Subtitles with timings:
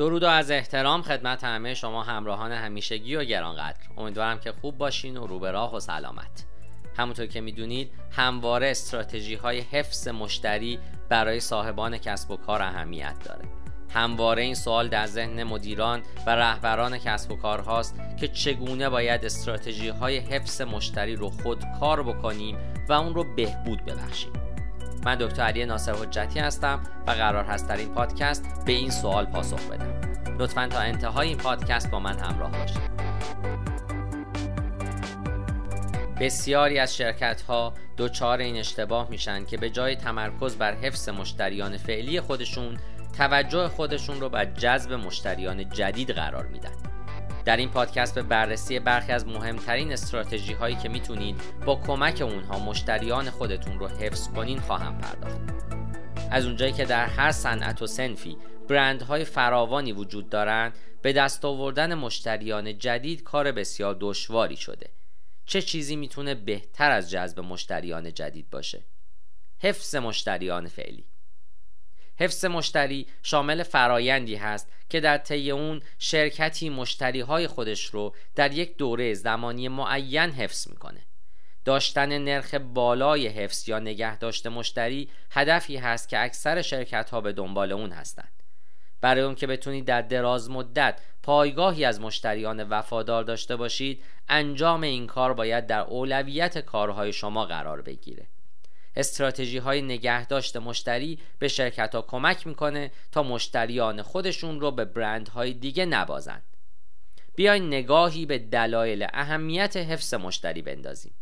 [0.00, 5.16] درود و از احترام خدمت همه شما همراهان همیشگی و گرانقدر امیدوارم که خوب باشین
[5.16, 6.46] و رو راه و سلامت.
[6.96, 10.78] همونطور که می‌دونید همواره استراتژی های حفظ مشتری
[11.08, 13.44] برای صاحبان کسب و کار اهمیت داره.
[13.94, 19.24] همواره این سوال در ذهن مدیران و رهبران کسب و کار هاست که چگونه باید
[19.24, 22.58] استراتژی های حفظ مشتری رو خود کار بکنیم
[22.88, 24.39] و اون رو بهبود ببخشیم.
[25.04, 29.26] من دکتر علی ناصر حجتی هستم و قرار هست در این پادکست به این سوال
[29.26, 30.00] پاسخ بدم.
[30.38, 32.80] لطفا تا انتهای این پادکست با من همراه باشید.
[36.20, 41.76] بسیاری از شرکت ها دچار این اشتباه میشن که به جای تمرکز بر حفظ مشتریان
[41.76, 42.78] فعلی خودشون
[43.16, 46.89] توجه خودشون رو بر جذب مشتریان جدید قرار میدن.
[47.50, 52.58] در این پادکست به بررسی برخی از مهمترین استراتژی هایی که می‌تونید با کمک اونها
[52.58, 55.40] مشتریان خودتون رو حفظ کنین خواهم پرداخت.
[56.30, 58.36] از اونجایی که در هر صنعت و سنفی
[58.68, 64.90] برندهای فراوانی وجود دارند به دست آوردن مشتریان جدید کار بسیار دشواری شده.
[65.46, 68.84] چه چیزی می‌تونه بهتر از جذب مشتریان جدید باشه؟
[69.58, 71.09] حفظ مشتریان فعلی.
[72.20, 78.52] حفظ مشتری شامل فرایندی هست که در طی اون شرکتی مشتری های خودش رو در
[78.52, 81.06] یک دوره زمانی معین حفظ می‌کنه.
[81.64, 87.72] داشتن نرخ بالای حفظ یا نگه مشتری هدفی هست که اکثر شرکت ها به دنبال
[87.72, 88.42] اون هستند.
[89.00, 95.06] برای اون که بتونید در دراز مدت پایگاهی از مشتریان وفادار داشته باشید انجام این
[95.06, 98.26] کار باید در اولویت کارهای شما قرار بگیره.
[98.96, 105.28] استراتژی های نگهداشت مشتری به شرکت ها کمک می‌کنه تا مشتریان خودشون رو به برند
[105.28, 106.42] های دیگه نبازند
[107.36, 111.14] بیاین نگاهی به دلایل اهمیت حفظ مشتری بندازیم.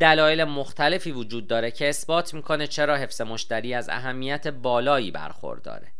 [0.00, 5.92] دلایل مختلفی وجود داره که اثبات می‌کنه چرا حفظ مشتری از اهمیت بالایی برخورداره.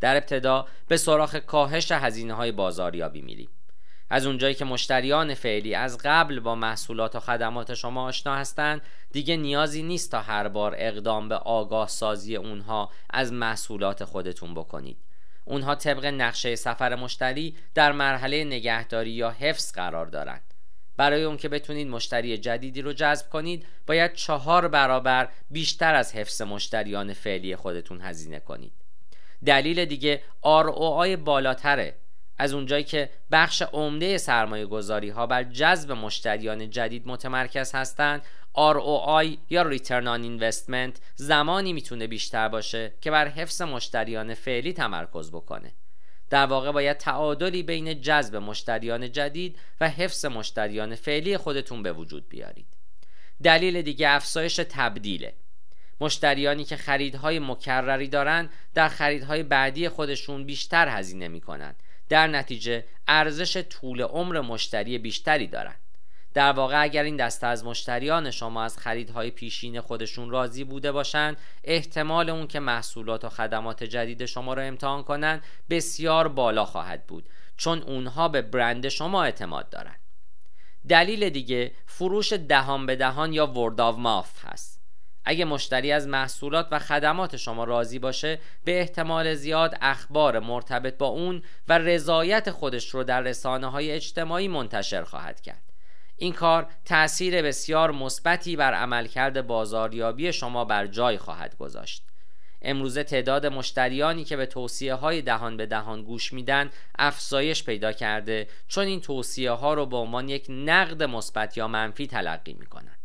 [0.00, 3.48] در ابتدا به سراغ کاهش هزینه های بازاریابی میریم.
[4.10, 9.36] از اونجایی که مشتریان فعلی از قبل با محصولات و خدمات شما آشنا هستند دیگه
[9.36, 14.96] نیازی نیست تا هر بار اقدام به آگاه سازی اونها از محصولات خودتون بکنید.
[15.44, 20.42] اونها طبق نقشه سفر مشتری در مرحله نگهداری یا حفظ قرار دارند
[20.96, 26.42] برای اون که بتونید مشتری جدیدی رو جذب کنید باید چهار برابر بیشتر از حفظ
[26.42, 28.72] مشتریان فعلی خودتون هزینه کنید.
[29.46, 31.96] دلیل دیگه ROI بالاتره.
[32.40, 38.22] از اونجایی که بخش عمده سرمایه گذاری ها بر جذب مشتریان جدید متمرکز هستند
[38.54, 45.30] ROI یا Return on Investment زمانی می‌تونه بیشتر باشه که بر حفظ مشتریان فعلی تمرکز
[45.30, 45.72] بکنه.
[46.30, 52.28] در واقع باید تعادلی بین جذب مشتریان جدید و حفظ مشتریان فعلی خودتون به وجود
[52.28, 52.76] بیارید.
[53.42, 55.34] دلیل دیگه افزایش تبدیله.
[56.00, 63.56] مشتریانی که خریدهای مکرری دارند در خریدهای بعدی خودشون بیشتر هزینه می‌کنند در نتیجه ارزش
[63.56, 65.80] طول عمر مشتری بیشتری دارند
[66.34, 71.36] در واقع اگر این دسته از مشتریان شما از خریدهای پیشین خودشون راضی بوده باشند
[71.64, 77.28] احتمال اون که محصولات و خدمات جدید شما را امتحان کنند بسیار بالا خواهد بود
[77.56, 80.00] چون اونها به برند شما اعتماد دارند
[80.88, 84.79] دلیل دیگه فروش دهان به دهان یا ورد آف ماف هست.
[85.24, 91.06] اگه مشتری از محصولات و خدمات شما راضی باشه به احتمال زیاد اخبار مرتبط با
[91.06, 95.62] اون و رضایت خودش رو در رسانه های اجتماعی منتشر خواهد کرد.
[96.16, 102.04] این کار تأثیر بسیار مثبتی بر عملکرد بازاریابی شما بر جای خواهد گذاشت.
[102.62, 108.48] امروزه تعداد مشتریانی که به توصیه های دهان به دهان گوش میدن افزایش پیدا کرده
[108.68, 112.99] چون این توصیه ها رو به عنوان یک نقد مثبت یا منفی تلقی می‌کنن.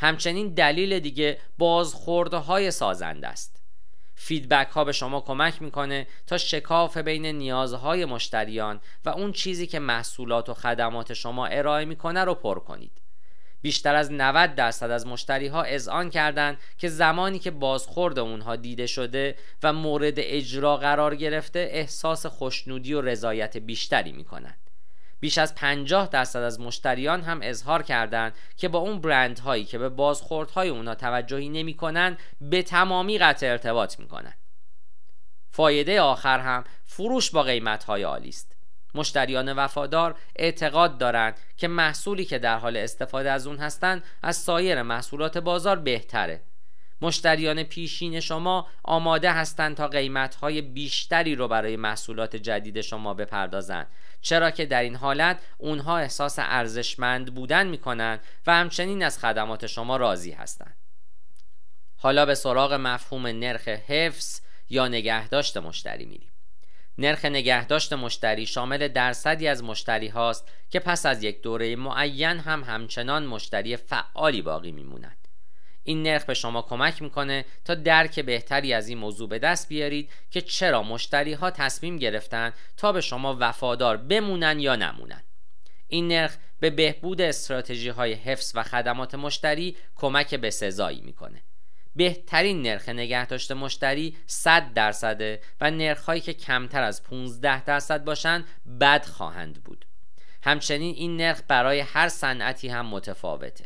[0.00, 3.62] همچنین دلیل دیگه بازخورده های سازنده است.
[4.14, 9.78] فیدبک ها به شما کمک می‌کنه تا شکاف بین نیازهای مشتریان و اون چیزی که
[9.78, 13.00] محصولات و خدمات شما ارائه می‌کنه رو پر کنید.
[13.62, 18.86] بیشتر از 90 درصد از مشتری ها اذعان کردند که زمانی که بازخورد اونها دیده
[18.86, 24.69] شده و مورد اجرا قرار گرفته احساس خوشنودی و رضایت بیشتری می‌کنند.
[25.20, 29.78] بیش از 50 درصد از مشتریان هم اظهار کردند که با اون برند هایی که
[29.78, 34.34] به بازخوردهای اونا توجهی نمی‌کنن به تمامی قطع ارتباط می‌کنن
[35.50, 38.56] فایده آخر هم فروش با قیمت های عالی است.
[38.94, 44.82] مشتریان وفادار اعتقاد دارند که محصولی که در حال استفاده از اون هستند از سایر
[44.82, 46.42] محصولات بازار بهتره.
[47.02, 53.86] مشتریان پیشین شما آماده هستند تا قیمتهای بیشتری رو برای محصولات جدید شما بپردازند.
[54.20, 59.96] چرا که در این حالت اونها احساس ارزشمند بودن می‌کنند و همچنین از خدمات شما
[59.96, 60.76] راضی هستند.
[61.96, 66.30] حالا به سراغ مفهوم نرخ حفظ یا نگهداشت مشتری میریم.
[66.98, 72.64] نرخ نگهداشت مشتری شامل درصدی از مشتری هاست که پس از یک دوره معین هم
[72.64, 75.19] همچنان مشتری فعالی باقی میمونند.
[75.90, 80.10] این نرخ به شما کمک می‌کنه تا درک بهتری از این موضوع به دست بیارید
[80.30, 85.22] که چرا مشتری ها تصمیم گرفتن تا به شما وفادار بمونن یا نمونن.
[85.88, 91.42] این نرخ به بهبود استراتژی های حفظ و خدمات مشتری کمک به سزایی می‌کنه.
[91.96, 98.44] بهترین نرخ نگهداشت مشتری 100 درصده و نرخهایی که کمتر از 15 درصد باشند
[98.80, 99.86] بد خواهند بود
[100.42, 103.64] همچنین این نرخ برای هر صنعتی هم متفاوته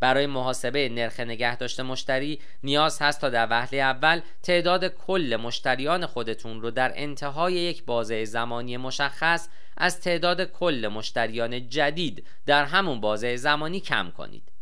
[0.00, 6.60] برای محاسبه نرخ نگهداشت مشتری نیاز هست تا در وهله اول تعداد کل مشتریان خودتون
[6.62, 13.36] رو در انتهای یک بازه زمانی مشخص از تعداد کل مشتریان جدید در همون بازه
[13.36, 14.52] زمانی کم کنید.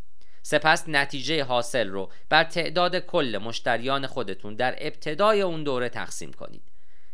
[0.42, 6.62] سپس نتیجه حاصل رو بر تعداد کل مشتریان خودتون در ابتدای اون دوره تقسیم کنید.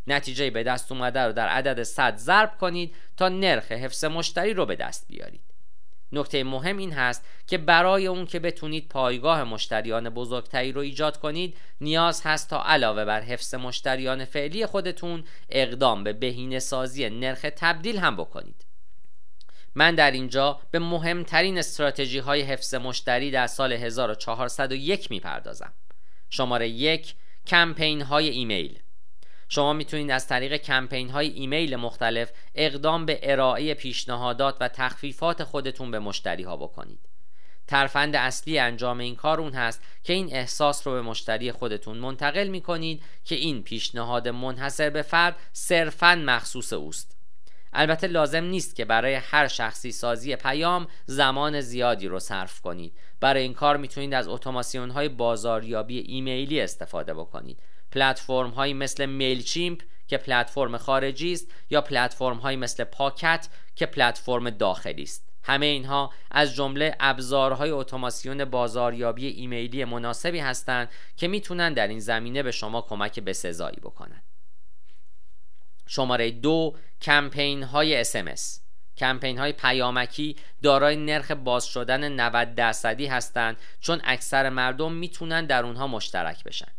[0.07, 4.67] نتیجه به دست اومده رو در عدد 100 ضرب کنید تا نرخ حفظ مشتری رو
[4.67, 5.52] به دست بیارید.
[6.13, 11.57] نکته مهم این هست که برای اون که بتونید پایگاه مشتریان بزرگتری رو ایجاد کنید
[11.81, 17.99] نیاز هست تا علاوه بر حفظ مشتریان فعلی خودتون اقدام به بهینه سازی نرخ تبدیل
[17.99, 18.67] هم بکنید.
[19.75, 25.73] من در اینجا به مهمترین استراتژی های حفظ مشتری در سال 1401 می‌پردازم.
[26.31, 27.15] شماره یک
[27.47, 28.82] کمپین های ایمیل.
[29.55, 35.91] شما می‌تونید از طریق کمپین های ایمیل مختلف اقدام به ارائه پیشنهادات و تخفیفات خودتون
[35.91, 37.09] به مشتری ها بکنید.
[37.67, 42.49] ترفند اصلی انجام این کار اون هست که این احساس رو به مشتری خودتون منتقل
[42.49, 47.17] می‌کنید که این پیشنهاد منحصر به فرد صرفا مخصوص اوست.
[47.73, 52.93] البته لازم نیست که برای هر شخصی سازی پیام زمان زیادی رو صرف کنید.
[53.21, 57.59] برای این کار می‌تونید از اتوماسیون های بازاریابی ایمیلی استفاده بکنید.
[57.93, 63.87] پلتفرم هایی مثل میل چیمپ که پلتفرم خارجی است یا پلتفرم هایی مثل پاکت که
[63.87, 65.29] پلتفرم داخلی است.
[65.45, 72.43] همه اینها از جمله ابزارهای اتوماسیون بازاریابی ایمیلی مناسبی هستند که می‌تونن در این زمینه
[72.43, 74.23] به شما کمک به سزایی بکنند
[75.87, 78.41] شماره دو کمپین های SMS
[78.97, 85.65] کمپین های پیامکی دارای نرخ باز شدن 90 درصدی هستند چون اکثر مردم می‌تونن در
[85.65, 86.73] اونها مشترک بشن.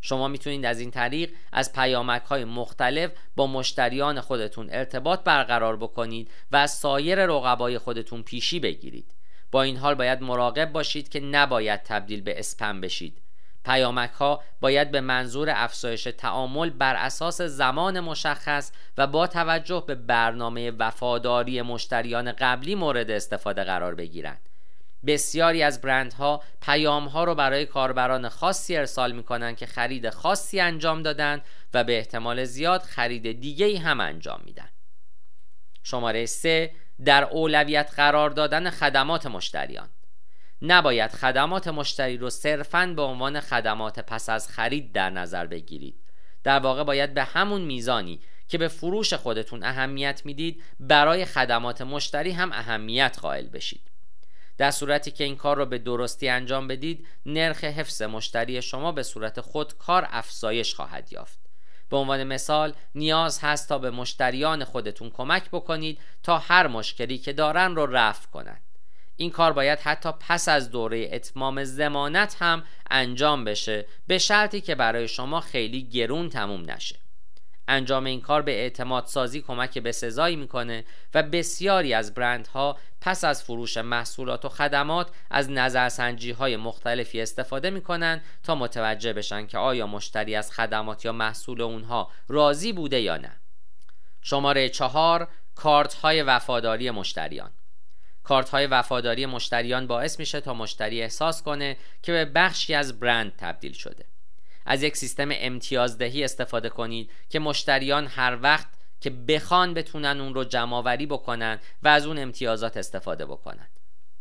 [0.00, 6.30] شما می‌تونید از این طریق از پیامک های مختلف با مشتریان خودتون ارتباط برقرار بکنید
[6.52, 9.14] و از سایر رقبای خودتون پیشی بگیرید
[9.52, 13.22] با این حال باید مراقب باشید که نباید تبدیل به اسپم بشید
[13.64, 19.94] پیامک ها باید به منظور افزایش تعامل بر اساس زمان مشخص و با توجه به
[19.94, 24.49] برنامه وفاداری مشتریان قبلی مورد استفاده قرار بگیرند.
[25.06, 30.60] بسیاری از برندها پیام ها رو برای کاربران خاصی ارسال می کنند که خرید خاصی
[30.60, 31.42] انجام دادن
[31.74, 34.68] و به احتمال زیاد خرید دیگه هم انجام میدن.
[35.82, 36.72] شماره 3
[37.04, 39.88] در اولویت قرار دادن خدمات مشتریان.
[40.62, 46.00] نباید خدمات مشتری رو صرفاً به عنوان خدمات پس از خرید در نظر بگیرید.
[46.44, 52.30] در واقع باید به همون میزانی که به فروش خودتون اهمیت می‌دید برای خدمات مشتری
[52.30, 53.89] هم اهمیت قائل بشید.
[54.60, 59.02] در صورتی که این کار رو به درستی انجام بدید نرخ حفظ مشتری شما به
[59.02, 61.38] صورت خودکار افزایش خواهد یافت.
[61.90, 67.32] به عنوان مثال نیاز هست تا به مشتریان خودتون کمک بکنید تا هر مشکلی که
[67.32, 68.62] دارن رو رفع کنند
[69.16, 74.74] این کار باید حتی پس از دوره اتمام زمانت هم انجام بشه به شرطی که
[74.74, 76.96] برای شما خیلی گرون تموم نشه.
[77.70, 80.84] انجام این کار به اعتماد سازی کمک به سزایی می‌کنه
[81.14, 87.70] و بسیاری از برندها پس از فروش محصولات و خدمات از نظرسنجی های مختلفی استفاده
[87.70, 93.16] می‌کنن تا متوجه بشن که آیا مشتری از خدمات یا محصول اونها راضی بوده یا
[93.16, 93.32] نه.
[94.22, 97.50] شماره چهار کارت های وفاداری مشتریان.
[98.22, 103.32] کارت های وفاداری مشتریان باعث میشه تا مشتری احساس کنه که به بخشی از برند
[103.38, 104.04] تبدیل شده.
[104.66, 108.66] از یک سیستم امتیازدهی استفاده کنید که مشتریان هر وقت
[109.00, 113.68] که بخوان بتونن اون رو جمعآوری بکنن و از اون امتیازات استفاده بکنن.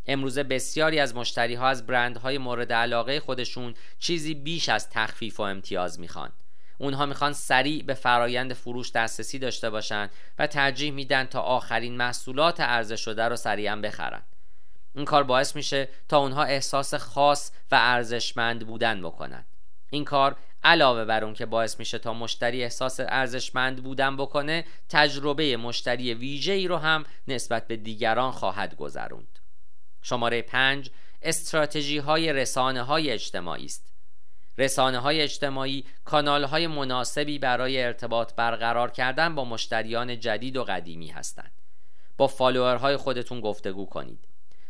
[0.05, 5.43] امروزه بسیاری از مشتری ها از برندهای مورد علاقه خودشون چیزی بیش از تخفیف و
[5.43, 6.31] امتیاز می‌خوان.
[6.77, 12.59] اونها می‌خوان سریع به فرایند فروش دسترسی داشته باشن و ترجیح میدن تا آخرین محصولات
[12.59, 14.21] عرضه شده رو سریعا بخرن.
[14.95, 19.45] این کار باعث میشه تا اونها احساس خاص و ارزشمند بودن بکنن.
[19.89, 25.57] این کار علاوه بر اون که باعث میشه تا مشتری احساس ارزشمند بودن بکنه تجربه
[25.57, 29.39] مشتری ویژه ای رو هم نسبت به دیگران خواهد گذروند
[30.01, 30.91] شماره 5
[31.21, 33.89] استراتژی های رسانه های اجتماعی است
[34.59, 41.07] رسانه های اجتماعی کانال های مناسبی برای ارتباط برقرار کردن با مشتریان جدید و قدیمی
[41.07, 41.51] هستند.
[42.17, 44.27] با فالوورهای خودتون گفتگو کنید.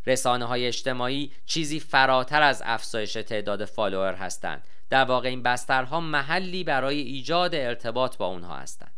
[0.08, 4.64] رسانه های اجتماعی چیزی فراتر از افزایش تعداد فالوور هستند.
[4.90, 8.92] در واقع این بسترها محلی برای ایجاد ارتباط با اونها هستند.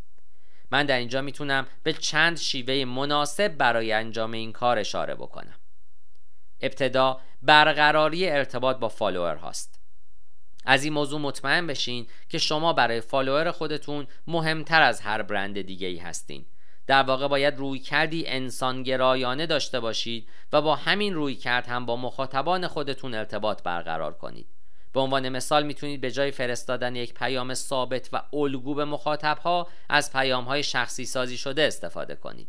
[0.72, 5.56] من در اینجا می‌تونم به چند شیوه مناسب برای انجام این کار اشاره بکنم.
[6.62, 9.82] ابتدا برقراری ارتباط با فالوور هاست.
[10.66, 15.88] از این موضوع مطمئن بشین که شما برای فالوور خودتون مهمتر از هر برند دیگه
[15.88, 16.46] ای هستین
[16.88, 23.14] در واقع باید رویکردی انسانگرایانه داشته باشید و با همین رویکرد هم با مخاطبان خودتون
[23.14, 24.48] ارتباط برقرار کنید
[24.94, 30.12] به عنوان مثال می‌تونید به جای فرستادن یک پیام ثابت و الگو به مخاطبها از
[30.12, 32.48] پیام های شخصی سازی شده استفاده کنید.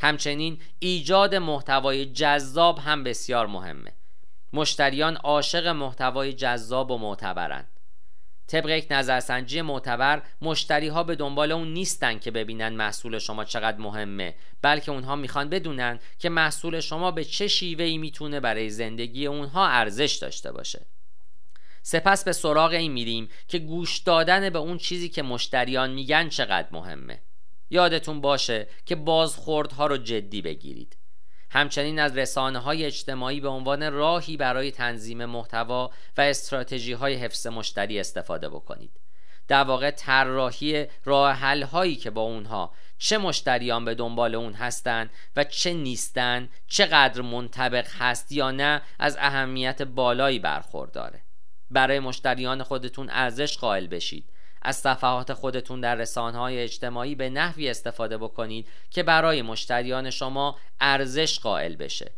[0.00, 3.92] همچنین ایجاد محتوای جذاب هم بسیار مهمه.
[4.52, 7.68] مشتریان عاشق محتوای جذاب و معتبرند.
[8.46, 13.78] طبق یک نظرسنجی معتبر مشتری ها به دنبال اون نیستن که ببینن محصول شما چقدر
[13.78, 19.66] مهمه بلکه اونها می‌خوان بدونن که محصول شما به چه شیوهی می‌تونه برای زندگی اونها
[19.66, 20.86] ارزش داشته باشه.
[21.90, 26.68] سپس به سراغ این میریم که گوش دادن به اون چیزی که مشتریان میگن چقدر
[26.72, 27.20] مهمه.
[27.70, 30.96] یادتون باشه که بازخوردها رو جدی بگیرید.
[31.50, 37.46] همچنین از رسانه های اجتماعی به عنوان راهی برای تنظیم محتوا و استراتژی های حفظ
[37.46, 39.00] مشتری استفاده بکنید.
[39.48, 45.10] در واقع طراحی راه حل هایی که با اونها چه مشتریان به دنبال اون هستند
[45.36, 51.27] و چه نیستن چقدر منطبق هست یا نه از اهمیت بالایی برخورداره.
[51.70, 54.24] برای مشتریان خودتون ارزش قائل بشید.
[54.62, 61.38] از صفحات خودتون در های اجتماعی به نحوی استفاده بکنید که برای مشتریان شما ارزش
[61.38, 62.12] قائل بشه.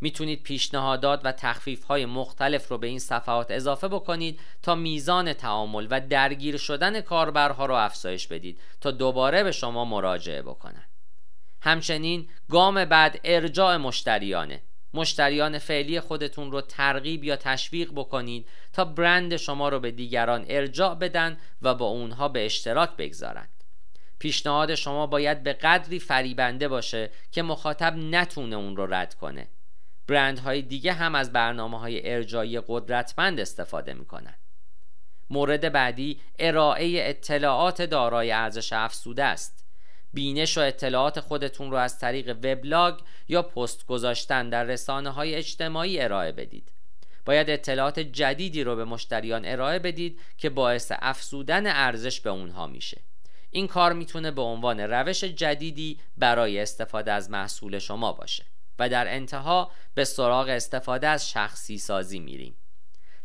[0.00, 5.86] می‌تونید پیشنهادات و تخفیف های مختلف رو به این صفحات اضافه بکنید تا میزان تعامل
[5.90, 10.90] و درگیر شدن کاربرها رو افزایش بدید تا دوباره به شما مراجعه بکنند.
[11.62, 14.62] همچنین گام بعد ارجاع مشتریانه.
[14.94, 20.94] مشتریان فعلی خودتون رو ترغیب یا تشویق بکنید تا برند شما رو به دیگران ارجاع
[20.94, 23.48] بدن و با اونها به اشتراک بگذارند
[24.18, 29.48] پیشنهاد شما باید به قدری فریبنده باشه که مخاطب نتونه اون رو رد کنه.
[30.06, 34.34] برندهای دیگه هم از برنامه های ارجایی قدرتمند استفاده می‌کنن.
[35.30, 39.63] مورد بعدی ارائه اطلاعات دارای ارزش افزوده است.
[40.14, 46.00] بینش و اطلاعات خودتون رو از طریق وبلاگ یا پست گذاشتن در رسانه های اجتماعی
[46.00, 46.72] ارائه بدید.
[47.24, 53.00] باید اطلاعات جدیدی رو به مشتریان ارائه بدید که باعث افزودن ارزش به اونها میشه.
[53.50, 58.44] این کار می‌تونه به عنوان روش جدیدی برای استفاده از محصول شما باشه
[58.78, 62.56] و در انتها به سراغ استفاده از شخصی سازی میریم.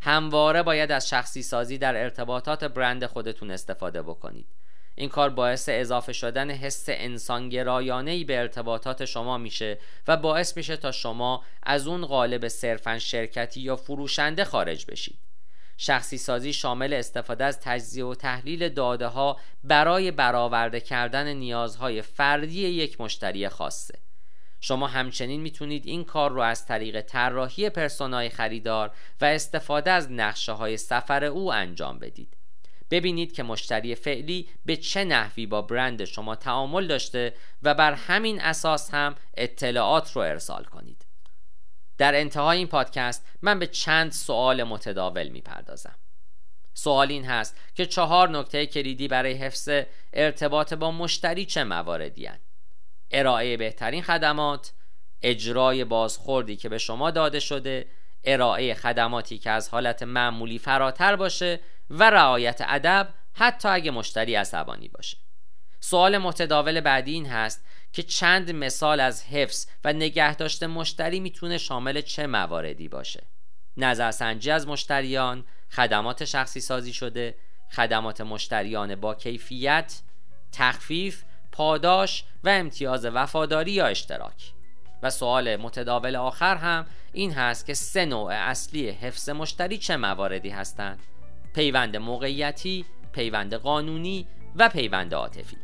[0.02, 4.59] همواره باید از شخصی سازی در ارتباطات برند خودتون استفاده بکنید.
[5.00, 10.92] این کار باعث اضافه شدن حس انسانگرایانه به ارتباطات شما میشه و باعث میشه تا
[10.92, 15.20] شما از اون قالب صرفا شرکتی یا فروشنده خارج بشید.
[15.78, 22.68] شخصی سازی شامل استفاده از تجزیه و تحلیل داده ها برای برآورده کردن نیازهای فردی
[22.68, 24.00] یک مشتری خاصه.
[24.60, 28.92] شما همچنین می‌تونید این کار رو از طریق طراحی پرسونای خریدار
[29.22, 32.39] و استفاده از نقشه های سفر او انجام بدید.
[32.92, 38.42] ببینید که مشتری فعلی به چه نحوی با برند شما تعامل داشته و بر همین
[38.42, 41.06] اساس هم اطلاعات رو ارسال کنید
[41.98, 45.96] در انتهای این پادکست من به چند سوال متداول می‌پردازم
[46.74, 49.70] سوال این هست که چهار نکته کلیدی برای حفظ
[50.14, 52.40] ارتباط با مشتری چه مواردی هن؟
[53.12, 54.74] ارائه بهترین خدمات
[55.22, 57.86] اجرای بازخوردی که به شما داده شده
[58.24, 64.88] ارائه خدماتی که از حالت معمولی فراتر باشه و رعایت ادب حتی اگه مشتری عصبانی
[64.88, 65.18] باشه.
[65.80, 72.02] سوال متداول بعدی این هست که چند مثال از حفظ و نگهداشت مشتری می‌تونه شامل
[72.02, 73.24] چه مواردی باشه؟
[73.78, 77.36] نظرسنجی از مشتریان خدمات شخصی سازی شده
[77.72, 80.02] خدمات مشتریان با کیفیت
[80.52, 84.54] تخفیف پاداش و امتیاز وفاداری یا اشتراک.
[85.04, 90.50] و سوال متداول آخر هم این هست که سه نوع اصلی حفظ مشتری چه مواردی
[90.50, 91.00] هستند؟
[91.56, 95.58] پیوند موقعیتی، پیوند قانونی و پیوند عاطفی.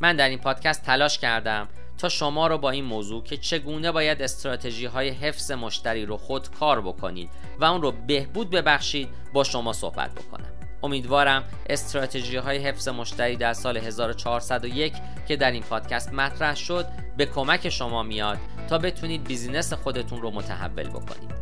[0.00, 1.68] من در این پادکست تلاش کردم
[1.98, 6.50] تا شما رو با این موضوع که چگونه باید استراتژی های حفظ مشتری رو خود
[6.50, 10.46] کار بکنید و اون رو بهبود ببخشید با شما صحبت بکنم.
[10.82, 14.92] امیدوارم استراتژی های حفظ مشتری در سال 1401
[15.28, 20.30] که در این پادکست مطرح شد به کمک شما میاد تا بتونید بیزینس خودتون رو
[20.30, 21.39] متحول بکنید.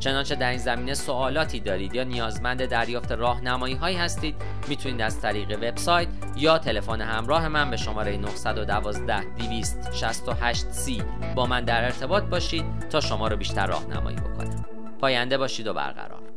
[0.00, 4.34] چنانچه در این زمینه سوالاتی دارید یا نیازمند دریافت راهنمایی هایی هستید
[4.68, 11.02] می‌تونید از طریق وبسایت یا تلفن همراه من به شماره 912 268 c
[11.34, 14.64] با من در ارتباط باشید تا شما رو بیشتر راهنمایی بکنم.
[15.00, 16.29] پاینده باشید و برقرار.